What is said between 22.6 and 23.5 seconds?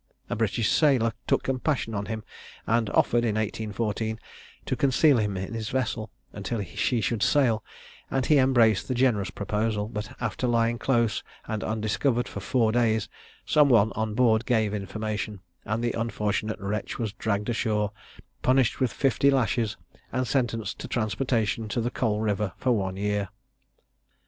one year.